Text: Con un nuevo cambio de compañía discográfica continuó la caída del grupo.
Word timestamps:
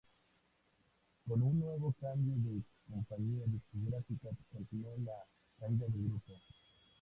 Con 1.27 1.43
un 1.43 1.59
nuevo 1.59 1.93
cambio 2.01 2.33
de 2.37 2.63
compañía 2.89 3.43
discográfica 3.45 4.29
continuó 4.51 4.97
la 5.05 5.25
caída 5.59 5.85
del 5.89 6.05
grupo. 6.05 6.33